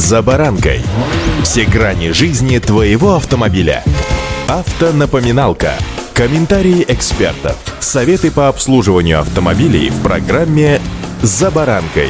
«За 0.00 0.22
баранкой». 0.22 0.80
Все 1.42 1.66
грани 1.66 2.12
жизни 2.12 2.56
твоего 2.58 3.16
автомобиля. 3.16 3.84
Автонапоминалка. 4.48 5.74
Комментарии 6.14 6.86
экспертов. 6.88 7.58
Советы 7.80 8.30
по 8.30 8.48
обслуживанию 8.48 9.20
автомобилей 9.20 9.90
в 9.90 10.02
программе 10.02 10.80
«За 11.20 11.50
баранкой». 11.50 12.08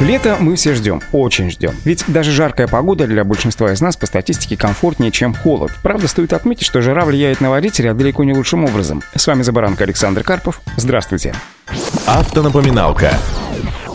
Лето 0.00 0.38
мы 0.40 0.56
все 0.56 0.74
ждем, 0.74 1.02
очень 1.12 1.50
ждем. 1.50 1.74
Ведь 1.84 2.04
даже 2.06 2.32
жаркая 2.32 2.66
погода 2.66 3.06
для 3.06 3.24
большинства 3.24 3.70
из 3.70 3.82
нас 3.82 3.98
по 3.98 4.06
статистике 4.06 4.56
комфортнее, 4.56 5.10
чем 5.10 5.34
холод. 5.34 5.70
Правда, 5.82 6.08
стоит 6.08 6.32
отметить, 6.32 6.64
что 6.64 6.80
жара 6.80 7.04
влияет 7.04 7.42
на 7.42 7.50
водителя 7.50 7.92
далеко 7.92 8.24
не 8.24 8.32
лучшим 8.32 8.64
образом. 8.64 9.02
С 9.14 9.26
вами 9.26 9.42
Забаранка 9.42 9.84
Александр 9.84 10.22
Карпов. 10.22 10.62
Здравствуйте. 10.78 11.34
Автонапоминалка. 12.06 13.12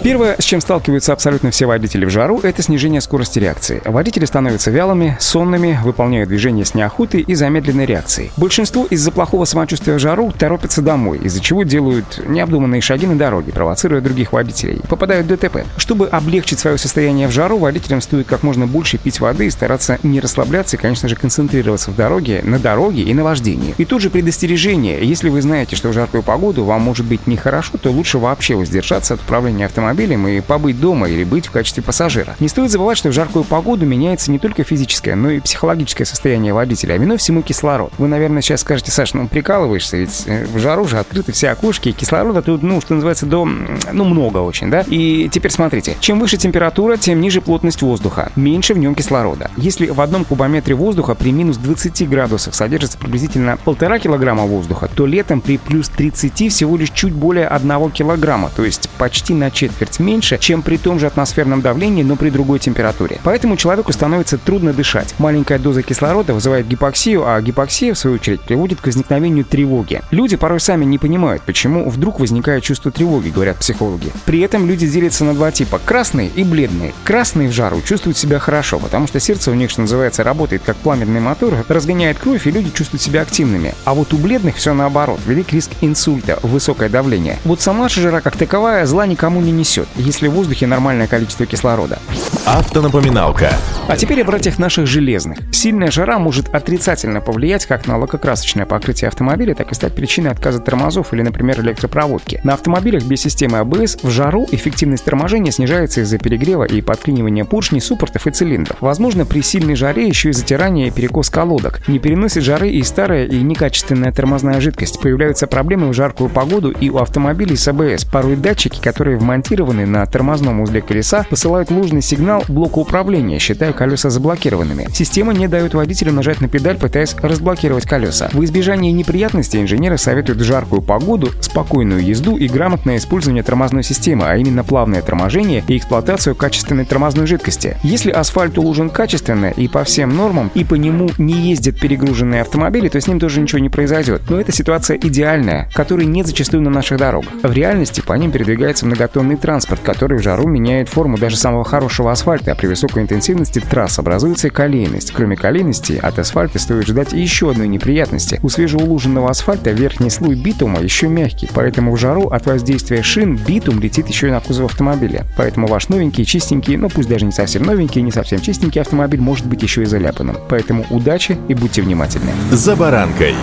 Первое, 0.03 0.35
с 0.37 0.43
чем 0.43 0.59
сталкиваются 0.59 1.13
абсолютно 1.13 1.49
все 1.49 1.65
водители 1.65 2.03
в 2.03 2.09
жару, 2.09 2.41
это 2.43 2.61
снижение 2.61 2.99
скорости 2.99 3.39
реакции. 3.39 3.81
Водители 3.85 4.25
становятся 4.25 4.69
вялыми, 4.69 5.15
сонными, 5.21 5.79
выполняют 5.81 6.27
движения 6.27 6.65
с 6.65 6.75
неохотой 6.75 7.21
и 7.21 7.33
замедленной 7.35 7.85
реакцией. 7.85 8.29
Большинство 8.35 8.85
из-за 8.89 9.13
плохого 9.13 9.45
самочувствия 9.45 9.95
в 9.95 9.99
жару 9.99 10.33
торопятся 10.37 10.81
домой, 10.81 11.19
из-за 11.19 11.39
чего 11.39 11.63
делают 11.63 12.21
необдуманные 12.27 12.81
шаги 12.81 13.07
на 13.07 13.17
дороге, 13.17 13.53
провоцируя 13.53 14.01
других 14.01 14.33
водителей. 14.33 14.81
Попадают 14.89 15.25
в 15.25 15.29
ДТП. 15.29 15.59
Чтобы 15.77 16.09
облегчить 16.09 16.59
свое 16.59 16.77
состояние 16.77 17.29
в 17.29 17.31
жару, 17.31 17.57
водителям 17.57 18.01
стоит 18.01 18.27
как 18.27 18.43
можно 18.43 18.67
больше 18.67 18.97
пить 18.97 19.21
воды 19.21 19.45
и 19.45 19.51
стараться 19.51 19.99
не 20.03 20.19
расслабляться 20.19 20.75
и, 20.75 20.79
конечно 20.81 21.07
же, 21.07 21.15
концентрироваться 21.15 21.91
в 21.91 21.95
дороге, 21.95 22.41
на 22.43 22.59
дороге 22.59 23.03
и 23.03 23.13
на 23.13 23.23
вождении. 23.23 23.73
И 23.77 23.85
тут 23.85 24.01
же 24.01 24.09
предостережение. 24.09 24.99
Если 25.01 25.29
вы 25.29 25.41
знаете, 25.41 25.77
что 25.77 25.87
в 25.87 25.93
жаркую 25.93 26.23
погоду 26.23 26.65
вам 26.65 26.81
может 26.81 27.05
быть 27.05 27.25
нехорошо, 27.25 27.77
то 27.77 27.89
лучше 27.89 28.17
вообще 28.17 28.55
воздержаться 28.55 29.13
от 29.13 29.21
управления 29.21 29.65
автомобилем 29.67 29.92
автомобилем 29.93 30.27
и 30.27 30.41
побыть 30.41 30.79
дома 30.79 31.07
или 31.07 31.23
быть 31.23 31.47
в 31.47 31.51
качестве 31.51 31.83
пассажира. 31.83 32.35
Не 32.39 32.47
стоит 32.47 32.71
забывать, 32.71 32.97
что 32.97 33.09
в 33.09 33.13
жаркую 33.13 33.45
погоду 33.45 33.85
меняется 33.85 34.31
не 34.31 34.39
только 34.39 34.63
физическое, 34.63 35.15
но 35.15 35.29
и 35.29 35.39
психологическое 35.39 36.05
состояние 36.05 36.53
водителя, 36.53 36.93
а 36.93 36.97
виной 36.97 37.17
всему 37.17 37.41
кислород. 37.41 37.93
Вы, 37.97 38.07
наверное, 38.07 38.41
сейчас 38.41 38.61
скажете, 38.61 38.91
Саш, 38.91 39.13
ну 39.13 39.27
прикалываешься, 39.27 39.97
ведь 39.97 40.23
э, 40.25 40.45
в 40.45 40.57
жару 40.57 40.87
же 40.87 40.97
открыты 40.97 41.31
все 41.31 41.49
окошки, 41.49 41.89
и 41.89 41.91
кислорода 41.91 42.41
тут, 42.41 42.63
ну, 42.63 42.81
что 42.81 42.95
называется, 42.95 43.25
до, 43.25 43.45
ну, 43.45 44.03
много 44.03 44.39
очень, 44.39 44.69
да? 44.69 44.83
И 44.87 45.29
теперь 45.31 45.51
смотрите, 45.51 45.95
чем 45.99 46.19
выше 46.19 46.37
температура, 46.37 46.97
тем 46.97 47.21
ниже 47.21 47.41
плотность 47.41 47.81
воздуха, 47.81 48.31
меньше 48.35 48.73
в 48.73 48.79
нем 48.79 48.95
кислорода. 48.95 49.51
Если 49.57 49.87
в 49.87 50.01
одном 50.01 50.25
кубометре 50.25 50.75
воздуха 50.75 51.15
при 51.15 51.31
минус 51.31 51.57
20 51.57 52.09
градусах 52.09 52.55
содержится 52.55 52.97
приблизительно 52.97 53.57
полтора 53.57 53.99
килограмма 53.99 54.43
воздуха, 54.43 54.89
то 54.93 55.05
летом 55.05 55.41
при 55.41 55.57
плюс 55.57 55.89
30 55.89 56.51
всего 56.51 56.77
лишь 56.77 56.89
чуть 56.89 57.13
более 57.13 57.47
одного 57.47 57.89
килограмма, 57.89 58.49
то 58.55 58.63
есть 58.63 58.89
почти 58.97 59.33
на 59.33 59.51
четверть 59.51 59.82
четверть 59.83 59.99
меньше, 59.99 60.37
чем 60.39 60.61
при 60.61 60.77
том 60.77 60.99
же 60.99 61.07
атмосферном 61.07 61.61
давлении, 61.61 62.03
но 62.03 62.15
при 62.15 62.29
другой 62.29 62.59
температуре. 62.59 63.19
Поэтому 63.23 63.57
человеку 63.57 63.91
становится 63.91 64.37
трудно 64.37 64.73
дышать. 64.73 65.13
Маленькая 65.17 65.59
доза 65.59 65.81
кислорода 65.81 66.33
вызывает 66.33 66.67
гипоксию, 66.67 67.27
а 67.27 67.41
гипоксия, 67.41 67.93
в 67.93 67.97
свою 67.97 68.15
очередь, 68.15 68.41
приводит 68.41 68.81
к 68.81 68.85
возникновению 68.85 69.45
тревоги. 69.45 70.01
Люди 70.11 70.35
порой 70.35 70.59
сами 70.59 70.85
не 70.85 70.97
понимают, 70.97 71.43
почему 71.43 71.89
вдруг 71.89 72.19
возникает 72.19 72.63
чувство 72.63 72.91
тревоги, 72.91 73.29
говорят 73.29 73.57
психологи. 73.57 74.11
При 74.25 74.39
этом 74.39 74.67
люди 74.67 74.87
делятся 74.87 75.25
на 75.25 75.33
два 75.33 75.51
типа– 75.51 75.79
красные 75.85 76.29
и 76.29 76.43
бледные. 76.43 76.93
Красные 77.03 77.49
в 77.49 77.51
жару 77.51 77.81
чувствуют 77.81 78.17
себя 78.17 78.39
хорошо, 78.39 78.79
потому 78.79 79.07
что 79.07 79.19
сердце 79.19 79.51
у 79.51 79.53
них, 79.53 79.69
что 79.69 79.81
называется, 79.81 80.23
работает 80.23 80.63
как 80.65 80.77
пламенный 80.77 81.19
мотор, 81.19 81.65
разгоняет 81.67 82.19
кровь, 82.19 82.47
и 82.47 82.51
люди 82.51 82.71
чувствуют 82.71 83.01
себя 83.01 83.21
активными. 83.21 83.73
А 83.85 83.93
вот 83.93 84.13
у 84.13 84.17
бледных 84.17 84.55
все 84.55 84.73
наоборот. 84.73 85.19
Велик 85.25 85.51
риск 85.51 85.71
инсульта, 85.81 86.39
высокое 86.41 86.89
давление. 86.89 87.37
Вот 87.43 87.61
сама 87.61 87.89
же 87.89 88.01
жара 88.01 88.21
как 88.21 88.37
таковая 88.37 88.85
зла 88.85 89.05
никому 89.05 89.41
не 89.41 89.51
несет 89.51 89.72
несет, 89.73 89.87
если 89.95 90.27
в 90.27 90.31
воздухе 90.31 90.67
нормальное 90.67 91.07
количество 91.07 91.45
кислорода. 91.45 91.99
Автонапоминалка. 92.45 93.51
А 93.87 93.97
теперь 93.97 94.21
о 94.21 94.25
братьях 94.25 94.59
наших 94.59 94.85
железных. 94.85 95.39
Сильная 95.51 95.91
жара 95.91 96.19
может 96.19 96.53
отрицательно 96.53 97.21
повлиять 97.21 97.65
как 97.65 97.87
на 97.87 97.97
лакокрасочное 97.97 98.65
покрытие 98.65 99.07
автомобиля, 99.07 99.55
так 99.55 99.71
и 99.71 99.75
стать 99.75 99.95
причиной 99.95 100.31
отказа 100.31 100.59
тормозов 100.59 101.13
или, 101.13 101.21
например, 101.21 101.61
электропроводки. 101.61 102.39
На 102.43 102.53
автомобилях 102.53 103.03
без 103.03 103.21
системы 103.21 103.59
АБС 103.59 103.99
в 104.03 104.09
жару 104.09 104.47
эффективность 104.51 105.05
торможения 105.05 105.51
снижается 105.51 106.01
из-за 106.01 106.17
перегрева 106.17 106.65
и 106.65 106.81
подклинивания 106.81 107.45
поршней, 107.45 107.81
суппортов 107.81 108.27
и 108.27 108.31
цилиндров. 108.31 108.77
Возможно, 108.81 109.25
при 109.25 109.41
сильной 109.41 109.75
жаре 109.75 110.07
еще 110.07 110.29
и 110.29 110.33
затирание 110.33 110.87
и 110.87 110.91
перекос 110.91 111.29
колодок. 111.29 111.87
Не 111.87 111.99
переносит 111.99 112.43
жары 112.43 112.71
и 112.71 112.83
старая, 112.83 113.25
и 113.25 113.41
некачественная 113.41 114.11
тормозная 114.11 114.61
жидкость. 114.61 114.99
Появляются 115.01 115.47
проблемы 115.47 115.89
в 115.89 115.93
жаркую 115.93 116.29
погоду 116.29 116.71
и 116.71 116.89
у 116.89 116.97
автомобилей 116.97 117.55
с 117.55 117.67
АБС. 117.67 118.05
Порой 118.05 118.35
датчики, 118.35 118.81
которые 118.81 119.17
вмонтированы 119.17 119.62
зафиксированные 119.63 119.85
на 119.85 120.05
тормозном 120.05 120.61
узле 120.61 120.81
колеса, 120.81 121.25
посылают 121.29 121.71
ложный 121.71 122.01
сигнал 122.01 122.43
блоку 122.47 122.81
управления, 122.81 123.39
считая 123.39 123.73
колеса 123.73 124.09
заблокированными. 124.09 124.87
Система 124.93 125.33
не 125.33 125.47
дает 125.47 125.73
водителю 125.73 126.11
нажать 126.11 126.41
на 126.41 126.47
педаль, 126.47 126.77
пытаясь 126.77 127.15
разблокировать 127.21 127.85
колеса. 127.85 128.29
В 128.33 128.43
избежание 128.43 128.91
неприятностей 128.91 129.61
инженеры 129.61 129.97
советуют 129.97 130.39
жаркую 130.41 130.81
погоду, 130.81 131.29
спокойную 131.41 132.03
езду 132.03 132.37
и 132.37 132.47
грамотное 132.47 132.97
использование 132.97 133.43
тормозной 133.43 133.83
системы, 133.83 134.25
а 134.27 134.37
именно 134.37 134.63
плавное 134.63 135.01
торможение 135.01 135.63
и 135.67 135.77
эксплуатацию 135.77 136.35
качественной 136.35 136.85
тормозной 136.85 137.27
жидкости. 137.27 137.77
Если 137.83 138.11
асфальт 138.11 138.57
уложен 138.57 138.89
качественно 138.89 139.47
и 139.47 139.67
по 139.67 139.83
всем 139.83 140.15
нормам, 140.15 140.51
и 140.53 140.63
по 140.63 140.75
нему 140.75 141.09
не 141.17 141.33
ездят 141.33 141.79
перегруженные 141.79 142.41
автомобили, 142.41 142.89
то 142.89 142.99
с 142.99 143.07
ним 143.07 143.19
тоже 143.19 143.41
ничего 143.41 143.59
не 143.59 143.69
произойдет. 143.69 144.23
Но 144.29 144.39
эта 144.39 144.51
ситуация 144.51 144.97
идеальная, 144.97 145.69
которой 145.73 146.05
нет 146.05 146.27
зачастую 146.27 146.61
на 146.61 146.69
наших 146.69 146.97
дорогах. 146.97 147.31
В 147.41 147.51
реальности 147.51 148.01
по 148.01 148.13
ним 148.13 148.31
передвигается 148.31 148.85
многотонный 148.85 149.35
транспорт 149.37 149.52
транспорт, 149.53 149.81
который 149.83 150.17
в 150.17 150.23
жару 150.23 150.47
меняет 150.47 150.89
форму 150.89 151.15
даже 151.15 151.37
самого 151.37 151.63
хорошего 151.63 152.11
асфальта, 152.11 152.53
а 152.53 152.55
при 152.55 152.65
высокой 152.65 153.03
интенсивности 153.03 153.59
трасс 153.59 153.99
образуется 153.99 154.49
колейность. 154.49 155.11
Кроме 155.11 155.35
колейности, 155.35 155.99
от 156.01 156.17
асфальта 156.17 156.57
стоит 156.57 156.87
ждать 156.87 157.13
еще 157.13 157.51
одной 157.51 157.67
неприятности. 157.67 158.39
У 158.41 158.49
свежеулуженного 158.49 159.29
асфальта 159.29 159.69
верхний 159.69 160.09
слой 160.09 160.33
битума 160.33 160.81
еще 160.81 161.07
мягкий, 161.07 161.47
поэтому 161.53 161.91
в 161.91 161.97
жару 161.97 162.29
от 162.29 162.47
воздействия 162.47 163.03
шин 163.03 163.35
битум 163.35 163.79
летит 163.79 164.07
еще 164.07 164.29
и 164.29 164.31
на 164.31 164.39
кузов 164.39 164.71
автомобиля. 164.71 165.27
Поэтому 165.37 165.67
ваш 165.67 165.87
новенький, 165.87 166.25
чистенький, 166.25 166.75
но 166.75 166.89
пусть 166.89 167.07
даже 167.07 167.25
не 167.25 167.31
совсем 167.31 167.61
новенький, 167.61 168.01
не 168.01 168.11
совсем 168.11 168.41
чистенький 168.41 168.81
автомобиль 168.81 169.21
может 169.21 169.45
быть 169.45 169.61
еще 169.61 169.83
и 169.83 169.85
заляпанным. 169.85 170.37
Поэтому 170.49 170.83
удачи 170.89 171.37
и 171.47 171.53
будьте 171.53 171.83
внимательны. 171.83 172.31
За 172.49 172.75
баранкой. 172.75 173.35